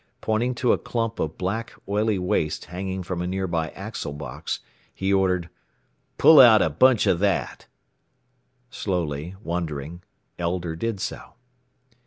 [0.19, 4.59] Pointing to a clump of black, oily waste hanging from a nearby axle box,
[4.91, 5.47] he ordered,
[6.17, 7.67] "Pull out a bunch of that!"
[8.71, 10.01] Slowly, wondering,
[10.39, 11.33] Elder did so.